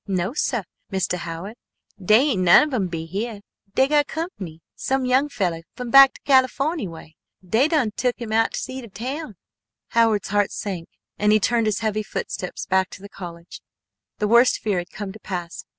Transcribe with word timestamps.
"No, 0.07 0.33
sir, 0.33 0.63
Mister 0.89 1.15
Howard, 1.17 1.57
dey 2.03 2.31
ain't 2.31 2.41
none 2.41 2.73
ob 2.73 2.73
'em 2.73 2.91
heah! 2.91 3.41
Dey 3.75 3.87
got 3.87 4.07
cumpney 4.07 4.61
some 4.73 5.05
young 5.05 5.29
fellah 5.29 5.61
fum 5.75 5.91
back 5.91 6.13
to 6.15 6.21
Californy 6.21 6.87
way. 6.87 7.15
Dey 7.47 7.67
done 7.67 7.91
tuk 7.95 8.15
him 8.19 8.31
out 8.31 8.53
to 8.53 8.59
see 8.59 8.81
de 8.81 8.89
town." 8.89 9.35
Howard's 9.89 10.29
heart 10.29 10.51
sank 10.51 10.89
and 11.19 11.31
he 11.31 11.39
turned 11.39 11.67
his 11.67 11.81
heavy 11.81 12.01
footsteps 12.01 12.65
back 12.65 12.89
to 12.89 13.07
college. 13.09 13.61
The 14.17 14.27
worst 14.27 14.57
fear 14.57 14.79
had 14.79 14.89
come 14.89 15.11
to 15.13 15.19
pass. 15.19 15.65